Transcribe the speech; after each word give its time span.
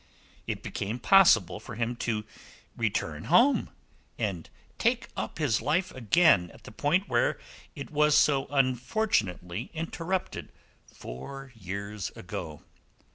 It 0.47 0.63
became 0.63 0.97
possible 0.97 1.59
for 1.59 1.75
him 1.75 1.95
to 1.97 2.25
return 2.75 3.25
home 3.25 3.69
and 4.17 4.49
take 4.79 5.09
up 5.15 5.37
his 5.37 5.61
life 5.61 5.91
again 5.93 6.49
at 6.55 6.63
the 6.63 6.71
point 6.71 7.07
where 7.07 7.39
it 7.75 7.91
was 7.91 8.17
so 8.17 8.47
unfortunately 8.47 9.69
interrupted 9.75 10.51
four 10.87 11.51
years 11.55 12.09
ago. 12.15 12.63